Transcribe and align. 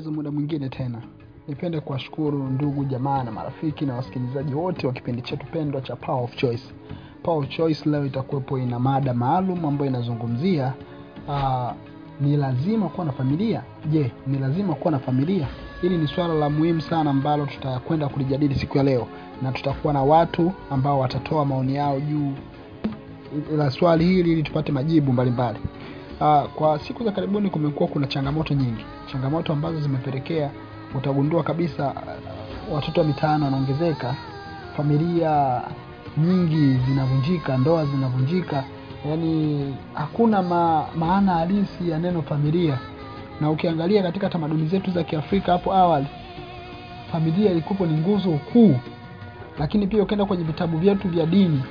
habari 0.00 0.16
muda 0.16 0.30
mwingine 0.30 0.68
tena. 0.68 0.98
Nipende 1.48 1.80
kuwashukuru 1.80 2.44
ndugu 2.44 2.84
jamaa 2.84 3.24
na 3.24 3.30
marafiki 3.32 3.86
na 3.86 3.94
wasikilizaji 3.94 4.54
wote 4.54 4.86
wa 4.86 4.92
kipindi 4.92 5.22
chetu 5.22 5.46
pendwa 5.46 5.80
cha 5.80 5.96
Power 5.96 6.24
of 6.24 6.36
Choice. 6.36 6.64
Power 7.22 7.38
of 7.44 7.48
Choice 7.48 7.88
leo 7.90 8.06
itakuwepo 8.06 8.58
ina 8.58 8.78
mada 8.78 9.14
maalum 9.14 9.64
ambayo 9.64 9.90
inazungumzia 9.90 10.74
uh, 11.28 11.70
ni 12.20 12.36
lazima 12.36 12.88
kuwa 12.88 13.06
na 13.06 13.12
familia. 13.12 13.62
Je, 13.90 14.10
ni 14.26 14.38
lazima 14.38 14.74
kuwa 14.74 14.90
na 14.92 14.98
familia? 14.98 15.48
Hili 15.82 15.98
ni 15.98 16.06
swala 16.08 16.34
la 16.34 16.50
muhimu 16.50 16.80
sana 16.80 17.10
ambalo 17.10 17.46
tutakwenda 17.46 18.08
kulijadili 18.08 18.54
siku 18.54 18.78
ya 18.78 18.84
leo, 18.84 19.06
na 19.42 19.52
tutakuwa 19.52 19.92
na 19.92 20.02
watu 20.02 20.52
ambao 20.70 20.98
watatoa 20.98 21.44
maoni 21.44 21.74
yao 21.74 22.00
juu 22.00 22.32
la 23.56 23.70
swali 23.70 24.04
hili 24.04 24.32
ili 24.32 24.42
tupate 24.42 24.72
majibu 24.72 25.12
mbalimbali 25.12 25.58
mbali. 25.58 25.74
Uh, 26.20 26.44
kwa 26.54 26.78
siku 26.78 27.04
za 27.04 27.12
karibuni 27.12 27.50
kumekuwa 27.50 27.88
kuna 27.88 28.06
changamoto 28.06 28.54
nyingi, 28.54 28.84
changamoto 29.12 29.52
ambazo 29.52 29.80
zimepelekea 29.80 30.50
utagundua 30.94 31.42
kabisa 31.42 31.86
uh, 32.68 32.74
watoto 32.74 33.00
wa 33.00 33.06
mitaani 33.06 33.44
wanaongezeka, 33.44 34.14
familia 34.76 35.62
nyingi 36.18 36.78
zinavunjika, 36.86 37.56
ndoa 37.58 37.84
zinavunjika, 37.86 38.64
yaani 39.08 39.74
hakuna 39.94 40.42
ma, 40.42 40.86
maana 40.98 41.32
halisi 41.32 41.90
ya 41.90 41.98
neno 41.98 42.22
familia. 42.22 42.78
Na 43.40 43.50
ukiangalia 43.50 44.02
katika 44.02 44.28
tamaduni 44.28 44.66
zetu 44.66 44.90
za 44.90 45.04
Kiafrika 45.04 45.52
hapo 45.52 45.72
awali, 45.74 46.06
familia 47.12 47.50
ilikuwa 47.50 47.88
ni 47.88 47.98
nguzo 47.98 48.30
kuu, 48.30 48.76
lakini 49.58 49.86
pia 49.86 50.02
ukienda 50.02 50.24
kwenye 50.24 50.44
vitabu 50.44 50.78
vyetu 50.78 51.08
vya 51.08 51.26
dini 51.26 51.62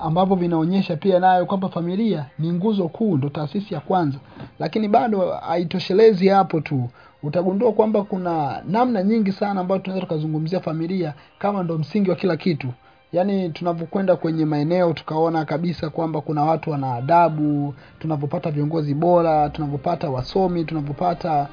ambavyo 0.00 0.36
vinaonyesha 0.36 0.96
pia 0.96 1.20
nayo 1.20 1.46
kwamba 1.46 1.68
familia 1.68 2.26
ni 2.38 2.52
nguzo 2.52 2.88
kuu, 2.88 3.16
ndo 3.16 3.28
taasisi 3.28 3.74
ya 3.74 3.80
kwanza, 3.80 4.18
lakini 4.58 4.88
bado 4.88 5.30
haitoshelezi 5.30 6.28
hapo 6.28 6.60
tu. 6.60 6.88
Utagundua 7.22 7.72
kwamba 7.72 8.02
kuna 8.02 8.62
namna 8.68 9.02
nyingi 9.02 9.32
sana 9.32 9.60
ambayo 9.60 9.80
tunaweza 9.80 10.06
tukazungumzia 10.06 10.60
familia 10.60 11.14
kama 11.38 11.62
ndo 11.62 11.78
msingi 11.78 12.10
wa 12.10 12.16
kila 12.16 12.36
kitu. 12.36 12.68
Yaani 13.12 13.50
tunavyokwenda 13.50 14.16
kwenye 14.16 14.44
maeneo 14.44 14.92
tukaona 14.92 15.44
kabisa 15.44 15.90
kwamba 15.90 16.20
kuna 16.20 16.44
watu 16.44 16.70
wana 16.70 16.94
adabu, 16.94 17.74
tunavyopata 17.98 18.50
viongozi 18.50 18.94
bora, 18.94 19.48
tunavyopata 19.48 20.10
wasomi, 20.10 20.64
tunavyopata 20.64 21.48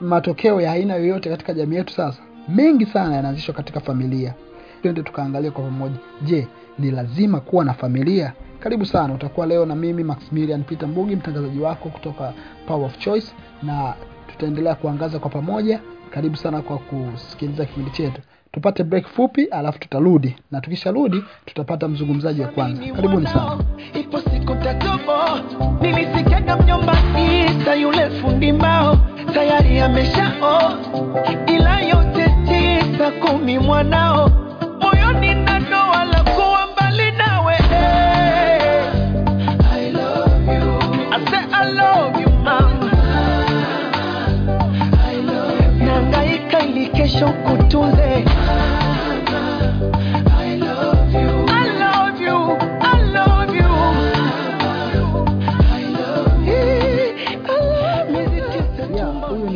matokeo 0.00 0.60
ya 0.60 0.72
aina 0.72 0.94
yoyote 0.94 1.30
katika 1.30 1.54
jamii 1.54 1.76
yetu, 1.76 1.92
sasa 1.94 2.22
mengi 2.48 2.86
sana 2.86 3.16
yanaanzishwa 3.16 3.54
katika 3.54 3.80
familia. 3.80 4.34
Twende 4.82 5.02
tukaangalia 5.02 5.50
kwa 5.50 5.64
pamoja. 5.64 5.96
Je, 6.22 6.48
ni 6.78 6.90
lazima 6.90 7.40
kuwa 7.40 7.64
na 7.64 7.74
familia? 7.74 8.32
Karibu 8.60 8.86
sana, 8.86 9.14
utakuwa 9.14 9.46
leo 9.46 9.66
na 9.66 9.74
mimi 9.74 10.04
Maximilian 10.04 10.62
Peter 10.64 10.88
Mbugi, 10.88 11.16
mtangazaji 11.16 11.60
wako 11.60 11.88
kutoka 11.88 12.32
Power 12.66 12.86
of 12.86 12.98
Choice, 12.98 13.32
na 13.62 13.94
tutaendelea 14.26 14.74
kuangaza 14.74 15.18
kwa 15.18 15.30
pamoja. 15.30 15.80
Karibu 16.10 16.36
sana 16.36 16.62
kwa 16.62 16.78
kusikiliza 16.78 17.64
kipindi 17.64 17.90
chetu. 17.90 18.20
Tupate 18.52 18.84
break 18.84 19.06
fupi, 19.06 19.44
alafu 19.44 19.78
tutarudi, 19.78 20.36
na 20.50 20.60
tukisharudi 20.60 21.24
tutapata 21.44 21.88
mzungumzaji 21.88 22.40
wa 22.40 22.48
kwanza. 22.48 22.82
Karibuni 22.96 23.26
sana. 23.26 23.58
Ipo 24.00 24.18
siku 24.20 24.54
tatobo, 24.54 25.12
nilisikiaga 25.80 26.56
mjomba 26.56 26.96
Isa 27.46 27.74
yule 27.74 28.10
fundi 28.10 28.52
mbao 28.52 28.96
tayari 29.34 29.80
ameshao, 29.80 30.72
ila 31.46 31.80
yote 31.80 32.34
tisa 32.46 33.10
kumi 33.10 33.58
mwanao 33.58 34.30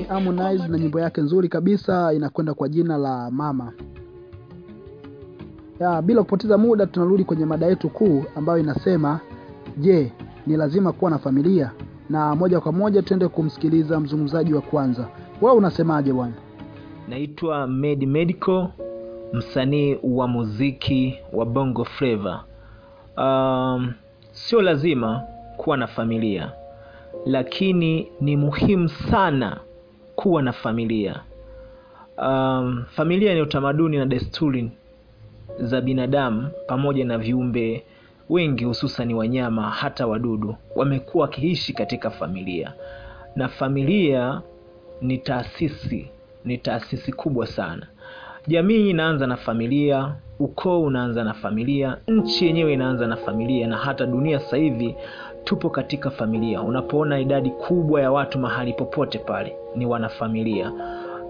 Harmonize 0.08 0.68
na 0.68 0.78
nyimbo 0.78 1.00
yake 1.00 1.20
nzuri 1.20 1.48
kabisa 1.48 2.12
inakwenda 2.12 2.54
kwa 2.54 2.68
jina 2.68 2.96
la 2.98 3.30
Mama. 3.30 3.72
Ya, 5.80 6.02
bila 6.02 6.22
kupoteza 6.22 6.58
muda 6.58 6.86
tunarudi 6.86 7.24
kwenye 7.24 7.44
mada 7.46 7.66
yetu 7.66 7.88
kuu 7.88 8.24
ambayo 8.36 8.58
inasema 8.58 9.20
je, 9.76 10.12
ni 10.46 10.56
lazima 10.56 10.92
kuwa 10.92 11.10
na 11.10 11.18
familia? 11.18 11.70
Na 12.10 12.34
moja 12.34 12.60
kwa 12.60 12.72
moja 12.72 13.02
tuende 13.02 13.28
kumsikiliza 13.28 14.00
mzungumzaji 14.00 14.54
wa 14.54 14.60
kwanza. 14.60 15.08
Wewe 15.42 15.56
unasemaje 15.56 16.12
bwana? 16.12 16.32
naitwa 17.08 17.66
Med 17.66 18.06
Medical, 18.08 18.68
msanii 19.32 19.98
wa 20.02 20.28
muziki 20.28 21.18
wa 21.32 21.46
Bongo 21.46 21.84
Flava. 21.84 22.44
Um, 23.16 23.92
sio 24.32 24.62
lazima 24.62 25.22
kuwa 25.56 25.76
na 25.76 25.86
familia, 25.86 26.52
lakini 27.26 28.08
ni 28.20 28.36
muhimu 28.36 28.88
sana 28.88 29.60
kuwa 30.16 30.42
na 30.42 30.52
familia. 30.52 31.20
Um, 32.18 32.84
familia 32.88 33.34
ni 33.34 33.40
utamaduni 33.42 33.96
na 33.96 34.06
desturi 34.06 34.70
za 35.60 35.80
binadamu 35.80 36.48
pamoja 36.66 37.04
na 37.04 37.18
viumbe 37.18 37.84
wengi, 38.30 38.64
hususan 38.64 39.12
wanyama, 39.14 39.70
hata 39.70 40.06
wadudu 40.06 40.56
wamekuwa 40.76 41.22
wakiishi 41.22 41.72
katika 41.72 42.10
familia, 42.10 42.72
na 43.36 43.48
familia 43.48 44.42
ni 45.02 45.18
taasisi 45.18 46.10
ni 46.44 46.58
taasisi 46.58 47.12
kubwa 47.12 47.46
sana. 47.46 47.86
Jamii 48.46 48.90
inaanza 48.90 49.26
na 49.26 49.36
familia, 49.36 50.14
ukoo 50.38 50.82
unaanza 50.82 51.24
na 51.24 51.34
familia, 51.34 51.96
nchi 52.08 52.46
yenyewe 52.46 52.72
inaanza 52.72 53.06
na 53.06 53.16
familia, 53.16 53.66
na 53.66 53.76
hata 53.76 54.06
dunia 54.06 54.40
sasa 54.40 54.56
hivi 54.56 54.94
tupo 55.46 55.70
katika 55.70 56.10
familia. 56.10 56.62
Unapoona 56.62 57.18
idadi 57.20 57.50
kubwa 57.50 58.00
ya 58.02 58.12
watu 58.12 58.38
mahali 58.38 58.72
popote 58.72 59.18
pale 59.18 59.56
ni 59.76 59.86
wanafamilia, 59.86 60.72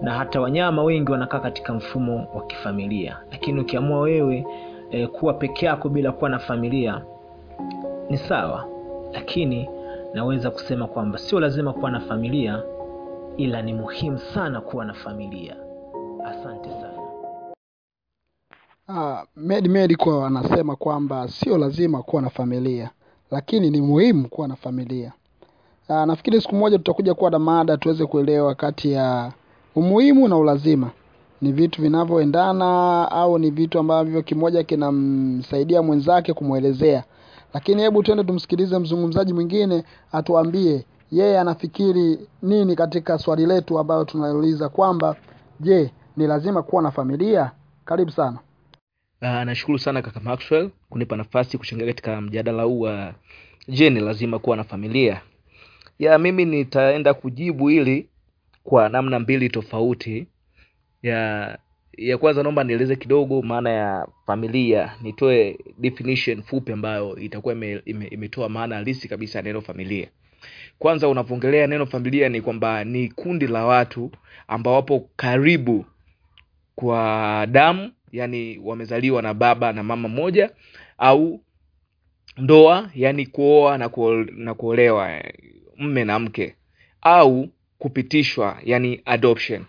na 0.01 0.13
hata 0.13 0.41
wanyama 0.41 0.83
wengi 0.83 1.11
wanakaa 1.11 1.39
katika 1.39 1.73
mfumo 1.73 2.27
wa 2.35 2.45
kifamilia. 2.45 3.17
Lakini 3.31 3.59
ukiamua 3.61 3.99
wewe 3.99 4.45
e, 4.91 5.07
kuwa 5.07 5.33
peke 5.33 5.65
yako 5.65 5.89
bila 5.89 6.11
kuwa 6.11 6.29
na 6.29 6.39
familia 6.39 7.01
ni 8.09 8.17
sawa, 8.17 8.65
lakini 9.13 9.69
naweza 10.13 10.51
kusema 10.51 10.87
kwamba 10.87 11.17
sio 11.17 11.39
lazima 11.39 11.73
kuwa 11.73 11.91
na 11.91 11.99
familia 11.99 12.63
ila 13.37 13.61
ni 13.61 13.73
muhimu 13.73 14.19
sana 14.19 14.61
kuwa 14.61 14.85
na 14.85 14.93
familia. 14.93 15.55
Asante 16.25 16.69
sana. 16.69 16.97
Ah, 18.89 19.25
Med 19.35 19.67
Medical 19.67 20.23
anasema 20.23 20.75
kwamba 20.75 21.27
sio 21.27 21.57
lazima 21.57 22.03
kuwa 22.03 22.21
na 22.21 22.29
familia, 22.29 22.89
lakini 23.31 23.69
ni 23.69 23.81
muhimu 23.81 24.29
kuwa 24.29 24.47
na 24.47 24.55
familia. 24.55 25.11
Aa, 25.89 26.05
nafikiri 26.05 26.41
siku 26.41 26.55
moja 26.55 26.77
tutakuja 26.77 27.13
kuwa 27.13 27.31
na 27.31 27.39
mada 27.39 27.77
tuweze 27.77 28.05
kuelewa 28.05 28.55
kati 28.55 28.91
ya 28.91 29.31
umuhimu 29.75 30.27
na 30.27 30.37
ulazima. 30.37 30.89
Ni 31.41 31.51
vitu 31.51 31.81
vinavyoendana 31.81 33.11
au 33.11 33.39
ni 33.39 33.51
vitu 33.51 33.79
ambavyo 33.79 34.21
kimoja 34.21 34.63
kinamsaidia 34.63 35.81
mwenzake 35.81 36.33
kumwelezea. 36.33 37.03
Lakini 37.53 37.81
hebu 37.81 38.03
tuende 38.03 38.23
tumsikilize 38.23 38.79
mzungumzaji 38.79 39.33
mwingine 39.33 39.83
atuambie 40.11 40.85
yeye 41.11 41.39
anafikiri 41.39 42.19
nini 42.41 42.75
katika 42.75 43.17
swali 43.17 43.45
letu 43.45 43.79
ambayo 43.79 44.05
tunauliza 44.05 44.69
kwamba 44.69 45.15
je, 45.59 45.91
ni 46.17 46.27
lazima 46.27 46.63
kuwa 46.63 46.81
na 46.81 46.91
familia? 46.91 47.51
Karibu 47.85 48.11
sana. 48.11 48.37
Uh, 49.21 49.43
nashukuru 49.43 49.79
sana 49.79 50.01
kaka 50.01 50.19
Maxwell 50.19 50.69
kunipa 50.89 51.17
nafasi 51.17 51.57
kuchangia 51.57 51.85
katika 51.87 52.21
mjadala 52.21 52.63
huu 52.63 52.79
wa 52.79 53.13
je, 53.67 53.89
ni 53.89 53.99
lazima 53.99 54.39
kuwa 54.39 54.57
na 54.57 54.63
familia. 54.63 55.21
Ya 55.99 56.17
mimi 56.17 56.45
nitaenda 56.45 57.13
kujibu 57.13 57.67
hili 57.67 58.09
kwa 58.63 58.89
namna 58.89 59.19
mbili 59.19 59.49
tofauti. 59.49 60.27
Ya 61.03 61.57
ya 61.97 62.17
kwanza 62.17 62.43
naomba 62.43 62.63
nieleze 62.63 62.95
kidogo 62.95 63.41
maana 63.41 63.69
ya 63.69 64.07
familia, 64.25 64.93
nitoe 65.01 65.57
definition 65.77 66.41
fupi 66.43 66.71
ambayo 66.71 67.17
itakuwa 67.17 67.53
ime, 67.53 67.81
ime, 67.85 68.07
imetoa 68.07 68.49
maana 68.49 68.75
halisi 68.75 69.07
kabisa 69.07 69.39
ya 69.39 69.43
neno 69.43 69.61
familia. 69.61 70.07
Kwanza 70.79 71.07
unapoongelea 71.07 71.67
neno 71.67 71.85
familia 71.85 72.29
ni 72.29 72.41
kwamba 72.41 72.83
ni 72.83 73.09
kundi 73.09 73.47
la 73.47 73.65
watu 73.65 74.11
ambao 74.47 74.73
wapo 74.73 75.09
karibu 75.15 75.85
kwa 76.75 77.47
damu, 77.51 77.91
yani 78.11 78.59
wamezaliwa 78.63 79.21
na 79.21 79.33
baba 79.33 79.73
na 79.73 79.83
mama 79.83 80.09
moja, 80.09 80.49
au 80.97 81.41
ndoa, 82.37 82.89
yani 82.95 83.25
kuoa 83.25 83.77
na, 83.77 83.89
kuo, 83.89 84.13
na 84.23 84.53
kuolewa, 84.53 85.23
mme 85.77 86.03
na 86.05 86.19
mke, 86.19 86.55
au 87.01 87.49
kupitishwa, 87.77 88.57
yani 88.63 89.01
adoption, 89.05 89.65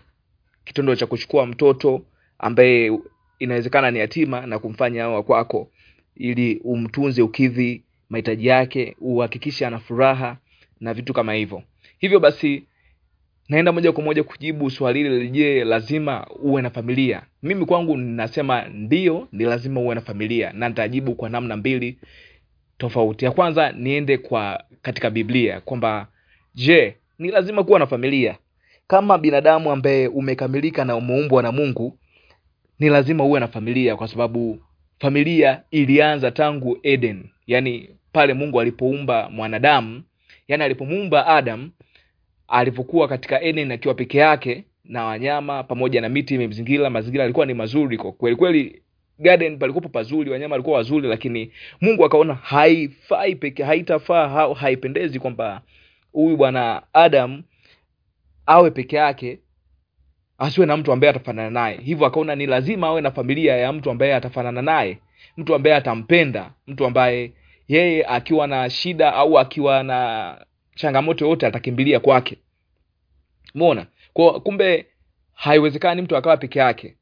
kitendo 0.65 0.95
cha 0.95 1.05
kuchukua 1.05 1.45
mtoto 1.45 2.01
ambaye 2.39 2.99
inawezekana 3.39 3.91
ni 3.91 3.99
yatima 3.99 4.45
na 4.45 4.59
kumfanya 4.59 5.09
wa 5.09 5.23
kwako, 5.23 5.71
ili 6.15 6.61
umtunze, 6.63 7.21
ukidhi 7.21 7.83
mahitaji 8.09 8.47
yake, 8.47 8.95
uhakikishe 9.01 9.65
ana 9.67 9.79
furaha 9.79 10.37
na 10.79 10.93
vitu 10.93 11.13
kama 11.13 11.33
hivyo. 11.33 11.63
Hivyo 11.99 12.19
basi 12.19 12.63
naenda 13.49 13.71
moja 13.71 13.91
kwa 13.91 14.03
moja 14.03 14.23
kujibu 14.23 14.69
swali 14.71 15.03
hili 15.03 15.29
je 15.29 15.63
lazima 15.63 16.27
uwe 16.41 16.61
na 16.61 16.69
familia? 16.69 17.21
Mimi 17.43 17.65
kwangu 17.65 17.97
ninasema 17.97 18.61
ndio 18.67 19.27
ni 19.31 19.43
lazima 19.43 19.79
uwe 19.81 19.95
na 19.95 20.01
familia. 20.01 20.53
Na 20.53 20.69
nitajibu 20.69 21.15
kwa 21.15 21.29
namna 21.29 21.57
mbili 21.57 21.97
tofauti. 22.77 23.25
Ya 23.25 23.31
kwanza 23.31 23.71
niende 23.71 24.17
kwa 24.17 24.63
katika 24.81 25.09
biblia 25.09 25.61
kwamba 25.61 26.07
je 26.55 26.95
ni 27.19 27.31
lazima 27.31 27.63
kuwa 27.63 27.79
na 27.79 27.87
familia? 27.87 28.37
Kama 28.87 29.17
binadamu 29.17 29.71
ambaye 29.71 30.07
umekamilika 30.07 30.85
na 30.85 30.95
umeumbwa 30.95 31.43
na 31.43 31.51
mungu 31.51 31.97
ni 32.79 32.89
lazima 32.89 33.23
uwe 33.23 33.39
na 33.39 33.47
familia 33.47 33.95
kwa 33.95 34.07
sababu 34.07 34.59
familia 34.99 35.61
ilianza 35.71 36.31
tangu 36.31 36.77
eden. 36.83 37.23
Yani 37.47 37.89
pale 38.11 38.33
mungu 38.33 38.61
alipoumba 38.61 39.29
mwanadamu 39.29 40.03
yani 40.47 40.63
alipomuumba 40.63 41.27
adam 41.27 41.71
alipokuwa 42.49 43.07
katika 43.07 43.41
eden 43.41 43.71
akiwa 43.71 43.93
peke 43.93 44.17
yake 44.17 44.63
na 44.83 45.05
wanyama 45.05 45.63
pamoja 45.63 46.01
na 46.01 46.09
miti 46.09 46.35
imemzingira 46.35 46.89
mazingira 46.89 47.23
alikuwa 47.23 47.45
ni 47.45 47.53
mazuri 47.53 47.97
kwa 47.97 48.11
kweli. 48.11 48.35
Kweli 48.35 48.81
garden 49.19 49.57
palikuwa 49.59 49.89
pazuri 49.89 50.31
wanyama 50.31 50.53
walikuwa 50.53 50.77
wazuri 50.77 51.07
lakini 51.07 51.51
mungu 51.81 52.05
akaona 52.05 52.33
haifai 52.33 53.35
peke 53.35 53.63
haitafaa 53.63 54.27
ha, 54.27 54.53
haipendezi 54.55 55.19
kwamba 55.19 55.61
huyu 56.11 56.37
bwana 56.37 56.81
adam 56.93 57.43
awe 58.45 58.71
peke 58.71 58.95
yake 58.95 59.39
asiwe 60.37 60.65
na 60.67 60.77
mtu 60.77 60.91
ambaye 60.91 61.09
atafanana 61.11 61.49
naye. 61.49 61.77
Hivyo 61.83 62.07
akaona 62.07 62.35
ni 62.35 62.45
lazima 62.45 62.87
awe 62.87 63.01
na 63.01 63.11
familia 63.11 63.55
ya 63.57 63.73
mtu 63.73 63.89
ambaye 63.91 64.15
atafanana 64.15 64.61
naye 64.61 64.97
mtu 65.37 65.55
ambaye 65.55 65.75
atampenda 65.75 66.51
mtu 66.67 66.85
ambaye 66.85 67.31
yeye 67.67 68.05
akiwa 68.05 68.47
na 68.47 68.69
shida 68.69 69.13
au 69.13 69.39
akiwa 69.39 69.83
na 69.83 70.37
changamoto 70.79 71.25
yoyote 71.25 71.47
atakimbilia 71.47 71.99
kwake. 71.99 72.37
Mona 73.55 73.85
kwa 74.13 74.39
kumbe 74.39 74.85
haiwezekani 75.33 76.01
mtu 76.01 76.17
akawa 76.17 76.37
peke 76.37 76.59
yake. 76.59 76.95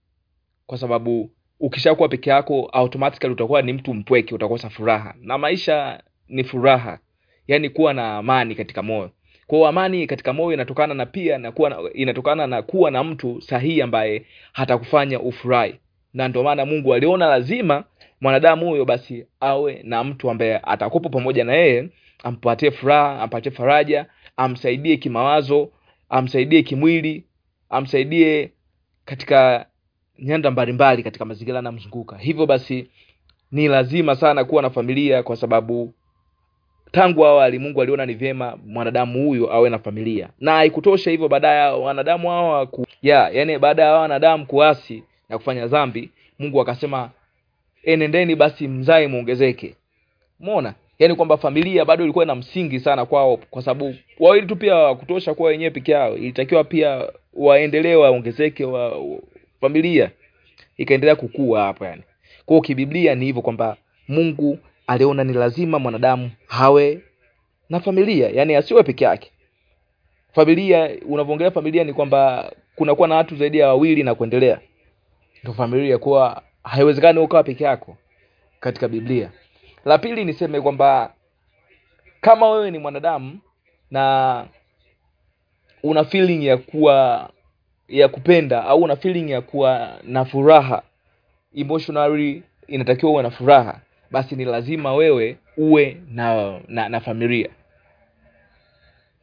Kwa 0.65 0.77
sababu 0.77 1.31
ukishakuwa 1.59 2.09
peke 2.09 2.29
yako 2.29 2.69
automatically 2.73 3.33
utakuwa 3.33 3.61
ni 3.61 3.73
mtu 3.73 3.93
mpweke 3.93 4.35
utakosa 4.35 4.69
furaha. 4.69 5.15
Na 5.21 5.37
maisha 5.37 6.03
ni 6.27 6.43
furaha. 6.43 6.99
Yaani 7.47 7.69
kuwa 7.69 7.93
na 7.93 8.17
amani 8.17 8.55
katika 8.55 8.83
moyo. 8.83 9.11
Kwao 9.47 9.67
amani 9.67 10.07
katika 10.07 10.33
moyo 10.33 10.53
inatokana 10.53 10.93
na 10.93 11.05
pia 11.05 11.37
na 11.37 11.51
kuwa 11.51 11.69
na, 11.69 11.77
inatokana 11.93 12.47
na 12.47 12.61
kuwa 12.61 12.91
na 12.91 13.03
mtu 13.03 13.41
sahihi 13.41 13.81
ambaye 13.81 14.25
hatakufanya 14.53 15.19
ufurahi. 15.19 15.75
Na 16.13 16.27
ndio 16.27 16.43
maana 16.43 16.65
mungu 16.65 16.93
aliona 16.93 17.27
lazima 17.27 17.83
mwanadamu 18.21 18.69
huyo 18.69 18.85
basi 18.85 19.25
awe 19.39 19.81
na 19.83 20.03
mtu 20.03 20.29
ambaye 20.29 20.59
atakupo 20.63 21.09
pamoja 21.09 21.43
na 21.43 21.53
yeye 21.53 21.89
ampatie 22.23 22.71
furaha 22.71 23.21
ampatie 23.21 23.51
faraja 23.51 24.05
amsaidie 24.37 24.97
kimawazo 24.97 25.69
amsaidie 26.09 26.63
kimwili 26.63 27.23
amsaidie 27.69 28.51
katika 29.05 29.65
nyanda 30.19 30.51
mbalimbali 30.51 31.03
katika 31.03 31.25
mazingira 31.25 31.55
yanamzunguka 31.55 32.17
hivyo 32.17 32.45
basi 32.45 32.87
ni 33.51 33.67
lazima 33.67 34.15
sana 34.15 34.43
kuwa 34.43 34.61
na 34.61 34.69
familia 34.69 35.23
kwa 35.23 35.35
sababu 35.35 35.93
tangu 36.91 37.25
awali 37.25 37.59
mungu 37.59 37.81
aliona 37.81 38.05
ni 38.05 38.13
vyema 38.13 38.57
mwanadamu 38.65 39.25
huyu 39.27 39.51
awe 39.51 39.69
na 39.69 39.79
familia. 39.79 40.29
Na 40.39 40.51
haikutosha 40.51 41.11
hivyo 41.11 41.27
baadaye 41.27 41.59
ya 41.59 41.73
wanadamu 41.75 42.29
hawa 42.29 42.65
ku... 42.67 42.85
ya 43.01 43.29
yani 43.29 43.59
baada 43.59 43.83
ya 43.83 43.93
wanadamu 43.93 44.45
kuasi 44.45 45.03
na 45.29 45.37
kufanya 45.37 45.67
dhambi 45.67 46.11
mungu 46.39 46.61
akasema 46.61 47.09
enendeni 47.83 48.35
basi 48.35 48.67
mzae 48.67 49.07
muongezeke 49.07 49.75
mona 50.39 50.73
yaani 50.99 51.15
kwamba 51.15 51.37
familia 51.37 51.85
bado 51.85 52.03
ilikuwa 52.03 52.25
na 52.25 52.35
msingi 52.35 52.79
sana 52.79 53.05
kwao 53.05 53.37
kwa 53.37 53.61
sababu 53.61 53.95
wawili 54.19 54.47
tu 54.47 54.55
pia 54.55 54.95
kutosha 54.95 55.33
kuwa 55.33 55.49
wenyewe 55.49 55.71
peke 55.71 55.91
yao 55.91 56.17
ilitakiwa 56.17 56.63
pia 56.63 57.07
waendelee 57.33 57.95
waongezeke 57.95 58.65
wa, 58.65 59.01
familia. 59.61 60.11
Ikaendelea 60.77 61.15
kukua 61.15 61.61
hapa 61.63 61.87
yani 61.87 62.01
kwao 62.45 62.61
kibiblia 62.61 63.15
ni 63.15 63.25
hivyo 63.25 63.41
kwamba 63.41 63.77
mungu 64.07 64.59
aliona 64.87 65.23
ni 65.23 65.33
lazima 65.33 65.79
mwanadamu 65.79 66.31
hawe 66.47 67.01
na 67.69 67.79
familia 67.79 68.29
yani 68.29 68.55
asiwe 68.55 68.83
peke 68.83 69.03
yake. 69.05 69.31
Familia 70.33 70.89
unavyoongelea 71.05 71.51
familia 71.51 71.83
ni 71.83 71.93
kwamba 71.93 72.51
kunakuwa 72.75 73.07
na 73.07 73.15
watu 73.15 73.35
zaidi 73.35 73.57
ya 73.57 73.67
wawili 73.67 74.03
na 74.03 74.15
kuendelea. 74.15 74.59
Ndo 75.43 75.53
familia 75.53 75.97
kuwa 75.97 76.41
haiwezekani 76.63 77.19
ukawa 77.19 77.43
peke 77.43 77.63
yako 77.63 77.97
katika 78.59 78.87
biblia 78.87 79.31
la 79.87 79.97
pili 79.97 80.25
niseme 80.25 80.61
kwamba 80.61 81.13
kama 82.21 82.49
wewe 82.49 82.71
ni 82.71 82.79
mwanadamu 82.79 83.39
na 83.91 84.45
una 85.83 86.03
feeling 86.03 86.45
ya 86.45 86.57
kuwa 86.57 87.29
ya 87.87 88.07
kupenda 88.07 88.63
au 88.65 88.81
una 88.81 88.95
feeling 88.95 89.31
ya 89.31 89.41
kuwa 89.41 89.99
na 90.03 90.25
furaha 90.25 90.81
emotionally 91.55 92.43
inatakiwa 92.67 93.11
uwe 93.11 93.23
na 93.23 93.29
furaha 93.31 93.79
basi 94.11 94.35
ni 94.35 94.45
lazima 94.45 94.93
wewe 94.93 95.37
uwe 95.57 95.97
na 96.11 96.59
na, 96.67 96.89
na 96.89 96.99
familia. 96.99 97.49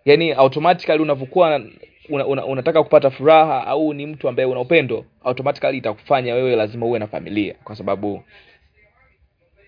Yaani 0.05 0.32
automatically 0.32 1.02
unavyokuwa 1.02 1.60
una, 2.08 2.26
una, 2.26 2.44
unataka 2.44 2.82
kupata 2.82 3.10
furaha 3.10 3.67
au 3.67 3.94
ni 3.94 4.06
mtu 4.06 4.28
ambaye 4.28 4.49
una 4.49 4.60
upendo 4.60 5.05
automatically 5.25 5.78
itakufanya 5.78 6.34
wewe 6.34 6.56
lazima 6.56 6.87
uwe 6.87 6.99
na 6.99 7.06
familia 7.06 7.55
kwa 7.64 7.76
sababu 7.76 8.22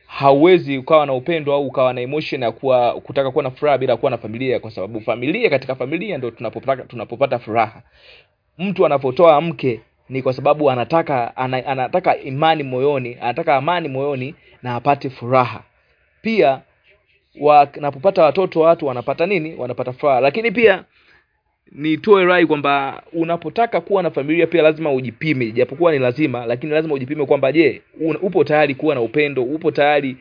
hauwezi 0.06 0.78
ukawa 0.78 1.06
na 1.06 1.12
upendo 1.12 1.54
au 1.54 1.66
ukawa 1.66 1.92
na 1.92 2.00
emotion 2.00 2.42
ya 2.42 2.52
kuwa 2.52 3.00
kutaka 3.00 3.30
kuwa 3.30 3.44
na 3.44 3.50
furaha 3.50 3.78
bila 3.78 3.96
kuwa 3.96 4.10
na 4.10 4.18
familia 4.18 4.60
kwa 4.60 4.70
sababu 4.70 5.00
familia 5.00 5.50
katika 5.50 5.74
familia 5.74 6.18
ndo 6.18 6.30
tunapopata, 6.30 6.82
tunapopata 6.82 7.38
furaha. 7.38 7.82
Mtu 8.58 8.86
anapotoa 8.86 9.40
mke 9.40 9.80
ni 10.08 10.22
kwa 10.22 10.32
sababu 10.32 10.70
anataka 10.70 11.36
ana, 11.36 11.66
anataka 11.66 12.18
imani 12.18 12.62
moyoni 12.62 13.16
anataka 13.20 13.56
amani 13.56 13.88
moyoni 13.88 14.34
na 14.62 14.74
apate 14.74 15.10
furaha. 15.10 15.62
Pia 16.22 16.60
wanapopata 17.40 18.22
watoto 18.24 18.60
watu 18.60 18.86
wanapata 18.86 19.26
nini? 19.26 19.54
Wanapata 19.54 19.92
furaha. 19.92 20.20
Lakini 20.20 20.50
pia 20.50 20.84
nitoe 21.72 22.24
rai 22.24 22.46
kwamba 22.46 23.02
unapotaka 23.12 23.80
kuwa 23.80 24.02
na 24.02 24.10
familia 24.10 24.46
pia 24.46 24.62
lazima 24.62 24.92
ujipime 24.92 25.50
japokuwa 25.52 25.92
ni 25.92 25.98
lazima 25.98 26.46
lakini 26.46 26.72
lazima 26.72 26.94
ujipime 26.94 27.26
kwamba 27.26 27.52
je 27.52 27.82
upo 28.22 28.44
tayari 28.44 28.74
kuwa 28.74 28.94
na 28.94 29.00
upendo 29.00 29.42
upo 29.42 29.70
tayari 29.70 30.16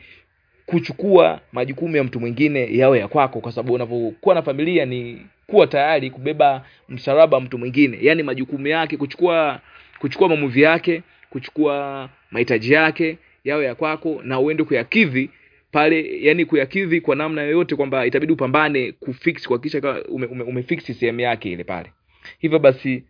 kuchukua 0.66 1.40
majukumu 1.52 1.96
ya 1.96 2.04
mtu 2.04 2.20
mwingine 2.20 2.76
yawe 2.76 2.98
ya 2.98 3.08
kwako 3.08 3.40
kwa 3.40 3.52
sababu 3.52 3.74
unavyokuwa 3.74 4.34
na 4.34 4.42
familia 4.42 4.84
ni 4.84 5.26
kuwa 5.46 5.66
tayari 5.66 6.10
kubeba 6.10 6.64
msalaba 6.88 7.40
mtu 7.40 7.58
mwingine. 7.58 7.98
Yaani 8.00 8.22
majukumu 8.22 8.66
yake 8.66 8.96
kuchukua 8.96 9.60
kuchukua 9.98 10.28
mamuvi 10.28 10.62
yake 10.62 11.02
kuchukua 11.30 12.08
mahitaji 12.30 12.72
yake 12.72 13.18
yawe 13.44 13.64
ya 13.64 13.74
kwako 13.74 14.20
na 14.24 14.40
uende 14.40 14.64
kuyakidhi 14.64 15.30
pale 15.76 16.18
yani 16.22 16.44
kuyakidhi 16.44 17.00
kwa 17.00 17.16
namna 17.16 17.42
yoyote 17.42 17.76
kwamba 17.76 18.06
itabidi 18.06 18.32
upambane 18.32 18.92
kufix 18.92 19.46
kuhakikisha 19.46 20.04
ume, 20.08 20.26
ume, 20.26 20.66
sehemu 20.78 21.20
yake 21.20 21.52
ile 21.52 21.64
pale. 21.64 21.92
Hivyo 22.38 22.58
basi 22.58 23.04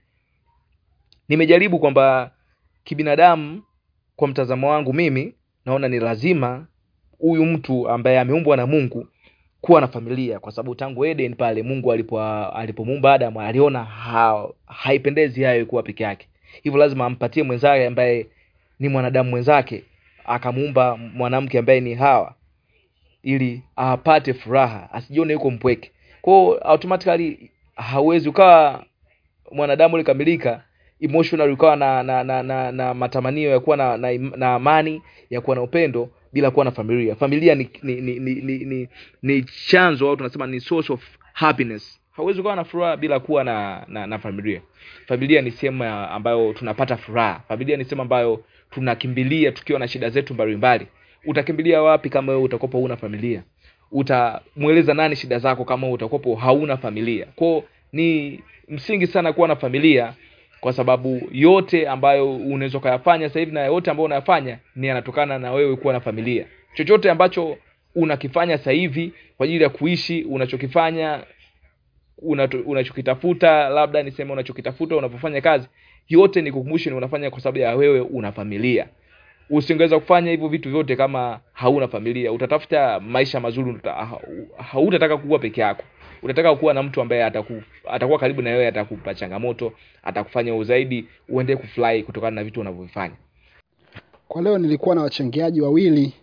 nimejaribu 1.29 1.79
kwamba 1.79 2.31
kibinadamu 2.85 3.63
kwa 4.17 4.29
mtazamo 4.29 4.71
wangu 4.71 4.93
mimi 4.93 5.35
naona 5.67 5.89
ni 5.89 6.01
lazima 6.01 6.67
huyu 7.19 7.45
mtu 7.47 7.89
ambaye 7.89 8.21
ameumbwa 8.21 8.57
na 8.57 8.67
mungu 8.67 9.09
kuwa 9.61 9.81
na 9.81 9.89
familia 9.89 10.41
kwa 10.41 10.53
sababu 10.53 10.75
tangu 10.75 11.05
eden 11.07 11.35
pale 11.35 11.63
mungu 11.63 11.93
alipo 11.93 12.23
alipomuumba 12.49 13.15
aliona 13.47 13.85
ha, 13.85 14.49
haipendezi 14.67 15.43
hayo 15.43 15.67
kuwa 15.67 15.83
peke 15.83 16.03
yake. 16.05 16.29
Hivyo 16.63 16.79
lazima 16.81 17.07
ampatie 17.07 17.43
mwenzake 17.43 17.87
ambaye 17.87 18.27
ni 18.79 18.89
mwanadamu 18.89 19.31
mwenzake 19.31 19.85
akamuumba 20.25 20.97
mwanamke 20.97 21.59
ambaye 21.59 21.81
ni 21.81 21.95
hawa 21.95 22.35
ili 23.27 23.63
apate 23.77 24.35
furaha 24.35 24.89
asijione 24.93 25.33
yuko 25.33 25.51
mpweke. 25.51 25.91
Kwao 26.23 26.55
automatically 26.55 27.51
hauwezi 27.77 28.29
ukawa 28.29 28.85
mwanadamu 29.53 29.95
ulikamilika 29.95 30.63
emotional 31.01 31.53
ukawa 31.53 31.77
na 31.77 32.03
na, 32.03 32.25
na, 32.25 32.43
na, 32.43 32.73
na 32.73 32.95
matamanio 32.95 33.51
ya 33.51 33.61
kuwa 33.61 33.77
na, 33.77 33.97
na, 33.97 34.19
na 34.19 34.55
amani 34.55 35.03
ya 35.31 35.41
kuwa 35.41 35.57
na 35.57 35.63
upendo 35.63 36.09
bila 36.33 36.51
kuwa 36.51 36.65
na 36.65 36.71
familia. 36.71 37.15
Familia 37.15 37.55
ni 37.55 37.71
ni, 37.83 37.95
ni, 38.01 38.19
ni, 38.19 38.35
ni, 38.65 38.89
ni, 39.23 39.43
chanzo 39.43 40.09
au 40.09 40.17
tunasema 40.17 40.47
ni 40.47 40.61
source 40.61 40.93
of 40.93 41.03
happiness. 41.33 42.01
Hauwezi 42.13 42.41
ukawa 42.41 42.57
na 42.57 42.65
furaha 42.65 42.97
bila 42.97 43.21
kuwa 43.21 43.45
na, 43.45 43.85
na, 43.89 44.07
na 44.07 44.19
familia. 44.19 44.61
Familia 45.07 45.43
ni 45.43 45.51
sehemu 45.51 45.85
ambayo 45.85 46.53
tunapata 46.53 46.97
furaha. 46.97 47.41
Familia 47.49 47.77
ni 47.77 47.85
sehemu 47.85 48.03
ambayo 48.03 48.45
tunakimbilia 48.71 49.53
tukiwa 49.53 49.79
na 49.79 49.89
shida 49.89 50.11
zetu 50.11 50.35
mbalimbali 50.35 50.87
utakimbilia 51.27 51.83
wapi 51.83 52.09
kama 52.11 52.33
wewe 52.33 52.45
utakopo 52.45 52.79
huna 52.79 52.97
familia? 52.97 53.43
Utamweleza 53.93 54.95
nani 54.95 55.17
shida 55.17 55.39
zako 55.39 55.65
kama 55.65 55.91
utakopo 55.91 56.35
hauna 56.35 56.77
familia? 56.77 57.27
Kwao 57.37 57.65
ni 57.93 58.41
msingi 58.69 59.07
sana 59.07 59.33
kuwa 59.33 59.49
na 59.49 59.57
familia 59.57 60.13
kwa 60.61 60.73
sababu 60.73 61.29
yote 61.33 61.89
ambayo 61.89 62.37
unaweza 62.37 62.79
ukayafanya 62.79 63.29
hivi 63.29 63.53
na 63.53 63.61
yote 63.65 63.91
ambayo 63.91 64.05
unayafanya 64.05 64.59
ni 64.77 64.87
yanatokana 64.87 65.39
na 65.39 65.53
wewe 65.53 65.77
kuwa 65.77 65.93
na 65.93 66.01
familia. 66.01 66.47
Chochote 66.75 67.11
ambacho 67.11 67.57
unakifanya 67.95 68.59
sasa 68.59 68.71
hivi 68.71 69.13
kwa 69.37 69.45
ajili 69.45 69.63
ya 69.65 69.69
kuishi 69.71 70.25
unachokifanya 70.25 71.23
unachokitafuta 72.67 73.69
labda 73.69 74.03
niseme 74.03 74.33
unachokitafuta 74.33 74.97
unapofanya 74.97 75.41
kazi 75.41 75.69
yote 76.09 76.43
ni 76.43 76.53
kukumbushe 76.53 76.91
ni 76.91 76.97
unafanya 76.97 77.31
kwa 77.31 77.41
sababu 77.41 77.59
ya 77.59 77.77
wewe 77.77 78.01
una 78.01 78.33
familia 78.33 78.87
usingeweza 79.51 80.01
kufanya 80.01 80.31
hivyo 80.31 80.49
vitu 80.49 80.71
vyote 80.71 80.97
kama 80.97 81.41
hauna 81.53 81.89
familia. 81.89 82.33
Utatafuta 82.33 83.01
maisha 83.01 83.41
mazuri 83.41 83.71
uta, 83.71 83.93
ha- 83.93 84.21
hautataka 84.57 85.17
kuwa 85.17 85.39
peke 85.39 85.61
yako. 85.61 85.83
Utataka 86.23 86.57
kuwa 86.57 86.75
na 86.75 86.83
mtu 86.83 87.01
ambaye 87.01 87.25
ataku, 87.25 87.63
atakuwa 87.91 88.19
karibu 88.19 88.43
na 88.43 88.51
wewe 88.51 88.67
atakupa 88.67 89.15
changamoto 89.15 89.73
atakufanya 90.03 90.65
zaidi 90.65 91.09
uende 91.29 91.57
kufurahi 91.57 92.03
kutokana 92.03 92.31
na 92.37 92.45
vitu 92.45 92.61
unavyovifanya. 92.61 93.15
Kwa 94.29 94.43
leo 94.43 94.59
nilikuwa 94.59 94.95
na 94.95 95.03
wachangiaji 95.03 95.61
wawili 95.61 96.15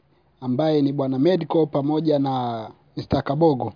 ambaye 0.42 0.82
ni 0.82 0.94
bwana 0.94 1.20
Medico 1.20 1.66
pamoja 1.66 2.20
na 2.20 2.68
Mr. 2.98 3.22
Kabogo, 3.24 3.74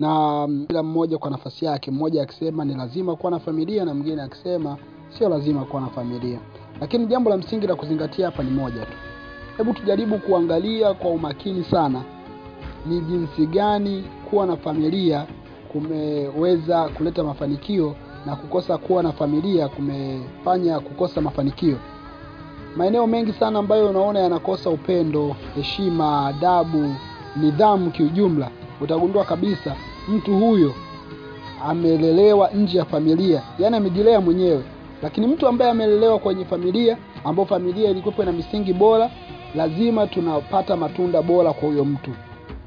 na 0.00 0.46
mm, 0.46 0.64
kila 0.66 0.82
mmoja 0.82 1.18
kwa 1.18 1.30
nafasi 1.30 1.64
yake, 1.64 1.90
mmoja 1.90 2.22
akisema 2.22 2.64
ni 2.64 2.74
lazima 2.74 3.16
kuwa 3.16 3.30
na 3.30 3.38
familia 3.38 3.84
na 3.84 3.94
mwingine 3.94 4.22
akisema 4.22 4.78
sio 5.18 5.28
lazima 5.28 5.64
kuwa 5.64 5.82
na 5.82 5.88
familia. 5.88 6.38
Lakini 6.80 7.06
jambo 7.06 7.30
la 7.30 7.36
msingi 7.36 7.66
la 7.66 7.74
kuzingatia 7.74 8.26
hapa 8.26 8.42
ni 8.42 8.50
moja 8.50 8.86
tu. 8.86 8.92
Hebu 9.56 9.72
tujaribu 9.72 10.18
kuangalia 10.18 10.94
kwa 10.94 11.10
umakini 11.10 11.64
sana 11.64 12.02
ni 12.86 13.00
jinsi 13.00 13.46
gani 13.46 14.04
kuwa 14.30 14.46
na 14.46 14.56
familia 14.56 15.26
kumeweza 15.72 16.88
kuleta 16.88 17.24
mafanikio 17.24 17.94
na 18.26 18.36
kukosa 18.36 18.78
kuwa 18.78 19.02
na 19.02 19.12
familia 19.12 19.68
kumefanya 19.68 20.80
kukosa 20.80 21.20
mafanikio 21.20 21.76
maeneo 22.76 23.06
mengi 23.06 23.32
sana 23.32 23.58
ambayo 23.58 23.88
unaona 23.90 24.18
yanakosa 24.20 24.70
upendo, 24.70 25.36
heshima, 25.54 26.26
adabu, 26.26 26.94
nidhamu 27.36 27.90
kiujumla, 27.90 28.50
utagundua 28.80 29.24
kabisa 29.24 29.76
mtu 30.08 30.36
huyo 30.38 30.74
amelelewa 31.68 32.50
nje 32.50 32.78
ya 32.78 32.84
familia, 32.84 33.42
yaani 33.58 33.76
amejilea 33.76 34.20
mwenyewe. 34.20 34.62
Lakini 35.02 35.26
mtu 35.26 35.48
ambaye 35.48 35.70
amelelewa 35.70 36.18
kwenye 36.18 36.44
familia, 36.44 36.98
ambayo 37.24 37.48
familia 37.48 37.90
ilikuwa 37.90 38.26
na 38.26 38.32
misingi 38.32 38.72
bora, 38.72 39.10
lazima 39.54 40.06
tunapata 40.06 40.76
matunda 40.76 41.22
bora 41.22 41.52
kwa 41.52 41.68
huyo 41.68 41.84
mtu. 41.84 42.10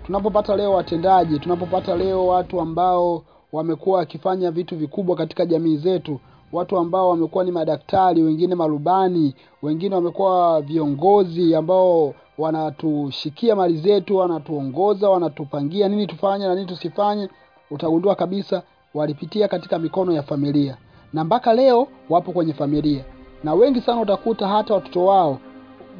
Tunapopata 0.05 0.55
leo 0.55 0.71
watendaji, 0.73 1.39
tunapopata 1.39 1.95
leo 1.95 2.27
watu 2.27 2.61
ambao 2.61 3.23
wamekuwa 3.51 3.97
wakifanya 3.99 4.51
vitu 4.51 4.75
vikubwa 4.77 5.15
katika 5.15 5.45
jamii 5.45 5.77
zetu, 5.77 6.19
watu 6.51 6.77
ambao 6.77 7.09
wamekuwa 7.09 7.43
ni 7.43 7.51
madaktari, 7.51 8.23
wengine 8.23 8.55
marubani, 8.55 9.35
wengine 9.61 9.95
wamekuwa 9.95 10.61
viongozi 10.61 11.55
ambao 11.55 12.13
wanatushikia 12.37 13.55
mali 13.55 13.77
zetu, 13.77 14.17
wanatuongoza, 14.17 15.09
wanatupangia 15.09 15.87
nini 15.87 16.07
tufanye 16.07 16.47
na 16.47 16.55
nini 16.55 16.67
tusifanye, 16.67 17.29
utagundua 17.71 18.15
kabisa 18.15 18.63
walipitia 18.93 19.47
katika 19.47 19.79
mikono 19.79 20.11
ya 20.13 20.23
familia 20.23 20.77
na 21.13 21.23
mpaka 21.23 21.53
leo 21.53 21.87
wapo 22.09 22.31
kwenye 22.31 22.53
familia, 22.53 23.03
na 23.43 23.53
wengi 23.53 23.81
sana 23.81 24.01
utakuta 24.01 24.47
hata 24.47 24.73
watoto 24.73 25.05
wao, 25.05 25.37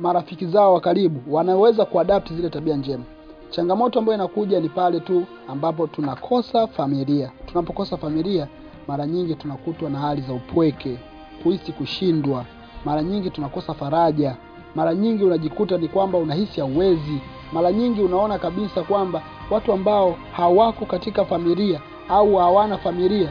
marafiki 0.02 0.46
zao 0.46 0.74
wa 0.74 0.80
karibu 0.82 1.36
wanaweza 1.36 1.86
kuadapti 1.86 2.34
zile 2.34 2.50
tabia 2.50 2.76
njema. 2.76 3.04
Changamoto 3.50 4.00
ambayo 4.00 4.16
inakuja 4.18 4.60
ni 4.60 4.70
pale 4.70 5.00
tu 5.00 5.24
ambapo 5.48 5.88
tunakosa 5.88 6.68
familia. 6.68 7.32
Tunapokosa 7.46 7.98
familia, 7.98 8.48
mara 8.88 9.06
nyingi 9.08 9.36
tunakutwa 9.36 9.90
na 9.90 10.00
hali 10.00 10.22
za 10.22 10.34
upweke, 10.34 10.98
kuhisi 11.44 11.72
kushindwa. 11.72 12.46
Mara 12.86 13.04
nyingi 13.04 13.30
tunakosa 13.30 13.74
faraja. 13.74 14.36
Mara 14.76 14.94
nyingi 14.96 15.24
unajikuta 15.24 15.78
ni 15.78 15.88
kwamba 15.88 16.18
unahisi 16.18 16.60
hauwezi. 16.60 17.22
Mara 17.54 17.72
nyingi 17.72 18.02
unaona 18.02 18.40
kabisa 18.40 18.84
kwamba 18.84 19.22
watu 19.52 19.74
ambao 19.74 20.16
hawako 20.32 20.86
katika 20.86 21.26
familia 21.26 21.82
au 22.10 22.36
hawana 22.36 22.78
familia 22.78 23.30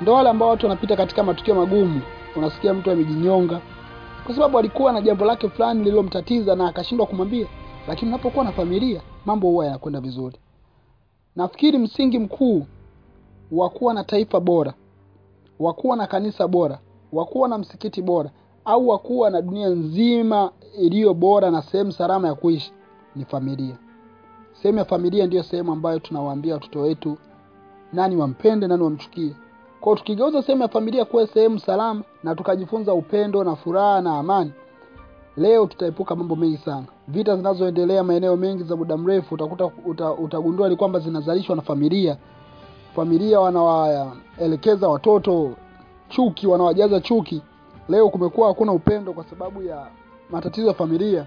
ndo 0.00 0.12
wale 0.14 0.28
ambao 0.30 0.48
watu 0.48 0.66
wanapita 0.66 0.96
katika 0.96 1.22
matukio 1.22 1.54
magumu. 1.54 2.00
Unasikia 2.36 2.74
mtu 2.74 2.90
amejinyonga 2.90 3.60
kwa 4.26 4.34
sababu 4.34 4.58
alikuwa 4.58 4.92
na 4.92 5.00
jambo 5.00 5.24
lake 5.24 5.48
fulani 5.48 5.84
lililomtatiza 5.84 6.56
na 6.56 6.68
akashindwa 6.68 7.06
kumwambia. 7.06 7.46
Lakini 7.88 8.08
unapokuwa 8.10 8.44
na 8.44 8.52
familia, 8.52 9.00
mambo 9.26 9.48
huwa 9.48 9.64
yanakwenda 9.66 10.00
vizuri. 10.00 10.36
Nafikiri 11.36 11.78
msingi 11.78 12.18
mkuu 12.18 12.66
wa 13.52 13.70
kuwa 13.70 13.94
na 13.94 14.04
taifa 14.04 14.40
bora, 14.40 14.74
wa 15.58 15.72
kuwa 15.74 15.96
na 15.96 16.06
kanisa 16.06 16.48
bora, 16.48 16.78
wa 17.12 17.24
kuwa 17.24 17.48
na 17.48 17.58
msikiti 17.58 18.02
bora, 18.02 18.30
au 18.64 18.88
wa 18.88 18.98
kuwa 18.98 19.30
na 19.30 19.42
dunia 19.42 19.68
nzima 19.68 20.50
iliyo 20.78 21.14
bora 21.14 21.50
na 21.50 21.62
sehemu 21.62 21.92
salama 21.92 22.28
ya 22.28 22.34
kuishi 22.34 22.72
ni 23.16 23.24
familia. 23.24 23.76
Sehemu 24.52 24.78
ya 24.78 24.84
familia 24.84 25.26
ndiyo 25.26 25.42
sehemu 25.42 25.72
ambayo 25.72 25.98
tunawaambia 25.98 26.54
watoto 26.54 26.80
wetu 26.80 27.18
nani 27.92 28.16
wampende, 28.16 28.66
nani 28.66 28.82
wamchukie. 28.82 29.34
Kwa 29.80 29.96
tukigeuza 29.96 30.42
sehemu 30.42 30.62
ya 30.62 30.68
familia 30.68 31.04
kuwa 31.04 31.26
sehemu 31.26 31.58
salama 31.58 32.02
na 32.24 32.34
tukajifunza 32.34 32.94
upendo 32.94 33.44
na 33.44 33.56
furaha 33.56 34.00
na 34.00 34.18
amani, 34.18 34.52
leo 35.36 35.66
tutaepuka 35.66 36.16
mambo 36.16 36.36
mengi 36.36 36.56
sana. 36.56 36.84
Vita 37.08 37.36
zinazoendelea 37.36 38.04
maeneo 38.04 38.36
mengi 38.36 38.62
za 38.62 38.76
muda 38.76 38.96
mrefu 38.96 39.34
utakuta 39.34 39.70
uta, 39.86 40.12
utagundua 40.12 40.68
ni 40.68 40.76
kwamba 40.76 40.98
zinazalishwa 40.98 41.56
na 41.56 41.62
familia. 41.62 42.16
Familia 42.96 43.40
wanawaelekeza 43.40 44.88
watoto 44.88 45.50
chuki, 46.08 46.46
wanawajaza 46.46 47.00
chuki. 47.00 47.42
Leo 47.88 48.08
kumekuwa 48.08 48.48
hakuna 48.48 48.72
upendo 48.72 49.12
kwa 49.12 49.24
sababu 49.24 49.62
ya 49.62 49.86
matatizo 50.30 50.68
ya 50.68 50.74
familia. 50.74 51.26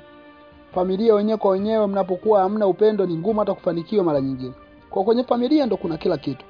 Familia 0.76 1.14
wenyewe 1.16 1.38
kwa 1.38 1.52
wenyewe, 1.52 1.88
mnapokuwa 1.88 2.42
hamna 2.42 2.68
upendo, 2.68 3.06
ni 3.06 3.18
ngumu 3.18 3.40
hata 3.40 3.54
kufanikiwa 3.54 4.04
mara 4.04 4.22
nyingine. 4.22 4.54
Kwa 4.90 5.04
kwenye 5.04 5.24
familia 5.24 5.66
ndo 5.66 5.78
kuna 5.78 5.98
kila 5.98 6.18
kitu. 6.18 6.46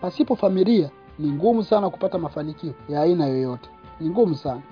Pasipo 0.00 0.36
familia 0.36 0.90
ni 1.18 1.30
ngumu 1.32 1.64
sana 1.64 1.90
kupata 1.90 2.18
mafanikio 2.18 2.72
ya 2.88 3.00
aina 3.02 3.26
yoyote, 3.26 3.70
ni 4.00 4.08
ngumu 4.10 4.34
sana. 4.34 4.62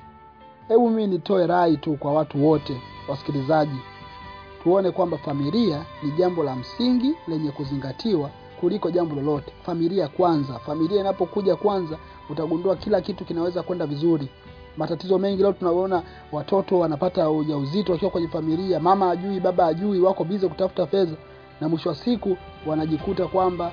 Hebu 0.68 0.90
mimi 0.90 1.06
nitoe 1.06 1.46
rai 1.46 1.76
tu 1.76 1.94
kwa 1.96 2.12
watu 2.12 2.46
wote 2.46 2.80
wasikilizaji, 3.08 3.78
tuone 4.62 4.90
kwamba 4.90 5.18
familia 5.18 5.84
ni 6.02 6.10
jambo 6.10 6.42
la 6.44 6.56
msingi 6.56 7.14
lenye 7.28 7.50
kuzingatiwa 7.50 8.30
kuliko 8.60 8.90
jambo 8.90 9.14
lolote. 9.14 9.52
Familia 9.62 10.08
kwanza. 10.08 10.58
Familia 10.58 11.00
inapokuja 11.00 11.56
kwanza, 11.56 11.98
utagundua 12.30 12.76
kila 12.76 13.00
kitu 13.00 13.24
kinaweza 13.24 13.62
kwenda 13.62 13.86
vizuri. 13.86 14.28
Matatizo 14.76 15.18
mengi 15.18 15.42
leo 15.42 15.52
tunaona 15.52 16.02
watoto 16.32 16.78
wanapata 16.78 17.30
ujauzito 17.30 17.92
wakiwa 17.92 18.10
kwenye 18.10 18.28
familia, 18.28 18.80
mama 18.80 19.10
ajui, 19.10 19.40
baba 19.40 19.66
ajui, 19.66 20.00
wako 20.00 20.24
bize 20.24 20.48
kutafuta 20.48 20.86
fedha, 20.86 21.16
na 21.60 21.68
mwisho 21.68 21.88
wa 21.88 21.94
siku 21.94 22.36
wanajikuta 22.66 23.26
kwamba 23.26 23.72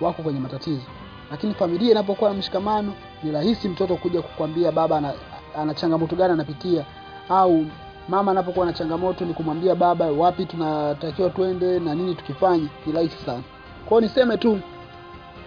wako 0.00 0.22
kwenye 0.22 0.40
matatizo. 0.40 0.82
Lakini 1.30 1.54
familia 1.54 1.90
inapokuwa 1.90 2.30
na 2.30 2.36
mshikamano, 2.36 2.92
ni 3.22 3.32
rahisi 3.32 3.68
mtoto 3.68 3.96
kuja 3.96 4.22
kukwambia 4.22 4.72
baba 4.72 4.98
ana, 4.98 5.12
ana 5.56 5.74
changamoto 5.74 6.16
gani 6.16 6.32
anapitia, 6.32 6.84
au 7.28 7.66
mama 8.08 8.30
anapokuwa 8.30 8.66
na 8.66 8.72
changamoto 8.72 9.24
ni 9.24 9.34
kumwambia 9.34 9.74
baba 9.74 10.06
wapi 10.06 10.44
tunatakiwa 10.46 11.30
twende 11.30 11.80
na 11.80 11.94
nini 11.94 12.14
tukifanye. 12.14 12.68
Ni 12.86 12.92
rahisi 12.92 13.16
sana. 13.26 13.42
Kwa 13.88 14.00
niseme 14.00 14.36
tu, 14.36 14.60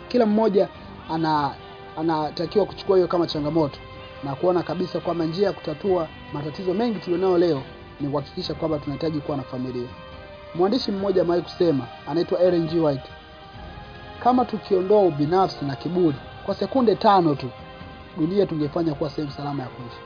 kila 0.07 0.25
mmoja 0.25 0.67
ana 1.09 1.51
anatakiwa 1.97 2.65
kuchukua 2.65 2.95
hiyo 2.95 3.07
kama 3.07 3.27
changamoto 3.27 3.79
na 4.23 4.35
kuona 4.35 4.63
kabisa 4.63 4.99
kwamba 4.99 5.25
njia 5.25 5.47
ya 5.47 5.53
kutatua 5.53 6.07
matatizo 6.33 6.73
mengi 6.73 6.99
tulionayo 6.99 7.37
leo 7.37 7.61
ni 8.01 8.09
kuhakikisha 8.09 8.53
kwamba 8.53 8.79
tunahitaji 8.79 9.19
kuwa 9.19 9.37
na 9.37 9.43
familia. 9.43 9.87
Mwandishi 10.55 10.91
mmoja 10.91 11.21
amewahi 11.21 11.41
kusema, 11.41 11.87
anaitwa. 12.07 12.39
White, 12.83 13.01
kama 14.23 14.45
tukiondoa 14.45 15.01
ubinafsi 15.01 15.65
na 15.65 15.75
kiburi 15.75 16.17
kwa 16.45 16.55
sekunde 16.55 16.95
tano 16.95 17.35
tu, 17.35 17.49
dunia 18.17 18.45
tungefanya 18.45 18.93
kuwa 18.93 19.09
sehemu 19.09 19.31
salama 19.33 19.63
ya 19.63 19.69
kuishi. 19.69 19.97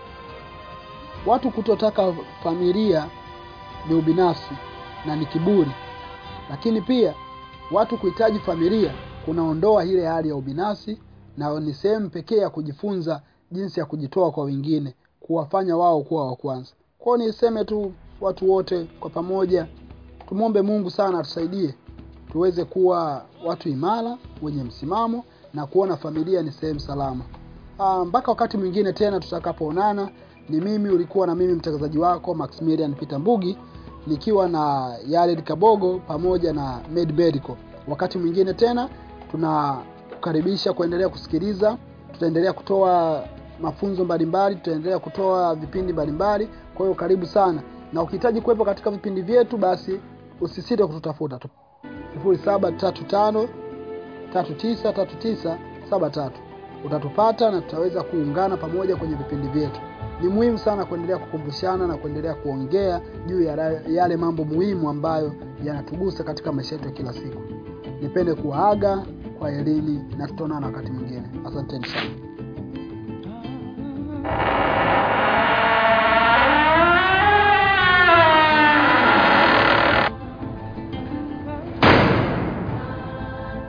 Watu 1.25 1.51
kutotaka 1.51 2.13
familia 2.43 3.05
ni 3.89 3.95
ubinafsi 3.95 4.53
na 5.05 5.15
ni 5.15 5.25
kiburi, 5.25 5.71
lakini 6.49 6.81
pia 6.81 7.13
watu 7.71 7.97
kuhitaji 7.97 8.39
familia 8.39 8.93
kunaondoa 9.25 9.85
ile 9.85 10.05
hali 10.07 10.29
ya 10.29 10.35
ubinafsi 10.35 10.99
na 11.37 11.59
ni 11.59 11.73
sehemu 11.73 12.09
pekee 12.09 12.37
ya 12.37 12.49
kujifunza 12.49 13.21
jinsi 13.51 13.79
ya 13.79 13.85
kujitoa 13.85 14.31
kwa 14.31 14.43
wengine, 14.43 14.95
kuwafanya 15.19 15.77
wao 15.77 16.01
kuwa 16.01 16.27
wa 16.27 16.35
kwanza. 16.35 16.71
Kwao 16.99 17.17
niseme 17.17 17.65
tu 17.65 17.93
watu 18.21 18.51
wote 18.51 18.83
kwa 18.99 19.09
pamoja 19.09 19.67
tumwombe 20.29 20.61
Mungu 20.61 20.89
sana 20.91 21.19
atusaidie 21.19 21.73
tuweze 22.31 22.65
kuwa 22.65 23.25
watu 23.45 23.69
imara 23.69 24.17
wenye 24.41 24.63
msimamo 24.63 25.23
na 25.53 25.65
kuona 25.65 25.97
familia 25.97 26.41
ni 26.41 26.51
sehemu 26.51 26.79
salama. 26.79 27.23
Ah, 27.79 28.05
mpaka 28.05 28.31
wakati 28.31 28.57
mwingine 28.57 28.93
tena 28.93 29.19
tutakapoonana, 29.19 30.09
ni 30.49 30.61
mimi 30.61 30.89
ulikuwa 30.89 31.27
na 31.27 31.35
mimi 31.35 31.53
mtangazaji 31.53 31.97
wako 31.99 32.33
Maximilian 32.33 32.93
Peter 32.93 33.19
Mbugi 33.19 33.57
nikiwa 34.07 34.49
na 34.49 34.95
Yared 35.07 35.43
Kabogo 35.43 35.99
pamoja 36.07 36.53
na 36.53 36.79
Med 36.93 37.17
Medical. 37.17 37.55
Wakati 37.87 38.17
mwingine 38.17 38.53
tena 38.53 38.89
tunakukaribisha 39.31 40.73
kuendelea 40.73 41.09
kusikiliza, 41.09 41.77
tutaendelea 42.13 42.53
kutoa 42.53 43.23
mafunzo 43.61 44.05
mbalimbali, 44.05 44.55
tutaendelea 44.55 44.99
kutoa 44.99 45.55
vipindi 45.55 45.93
mbalimbali. 45.93 46.49
Kwa 46.75 46.85
hiyo 46.85 46.95
karibu 46.95 47.25
sana, 47.25 47.61
na 47.93 48.01
ukihitaji 48.01 48.41
kuwepo 48.41 48.65
katika 48.65 48.91
vipindi 48.91 49.21
vyetu, 49.21 49.57
basi 49.57 49.99
usisite 50.41 50.85
kututafuta 50.85 51.37
tu 51.37 51.47
0735 52.25 53.47
393973 54.33 56.31
utatupata 56.85 57.51
na 57.51 57.61
tutaweza 57.61 58.03
kuungana 58.03 58.57
pamoja 58.57 58.95
kwenye 58.95 59.15
vipindi 59.15 59.47
vyetu. 59.47 59.79
Ni 60.21 60.27
muhimu 60.27 60.57
sana 60.57 60.85
kuendelea 60.85 61.17
kukumbushana 61.17 61.87
na 61.87 61.97
kuendelea 61.97 62.33
kuongea 62.33 63.01
juu 63.27 63.41
ya 63.41 63.81
yale 63.89 64.17
mambo 64.17 64.43
muhimu 64.43 64.89
ambayo 64.89 65.33
yanatugusa 65.63 66.23
katika 66.23 66.51
maisha 66.51 66.75
yetu 66.75 66.87
ya 66.87 66.91
kila 66.93 67.13
siku. 67.13 67.41
Nipende 68.01 68.33
kuwaaga 68.33 69.05
kwa 69.39 69.51
elini 69.51 70.03
na 70.17 70.27
tutaonana 70.27 70.65
wakati 70.67 70.91
mwingine. 70.91 71.23
Asanteni 71.45 71.85
sana 71.87 72.09